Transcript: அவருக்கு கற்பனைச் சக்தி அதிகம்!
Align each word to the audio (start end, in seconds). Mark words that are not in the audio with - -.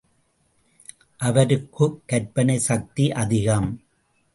அவருக்கு 1.19 1.85
கற்பனைச் 2.05 2.65
சக்தி 2.69 3.11
அதிகம்! 3.11 3.71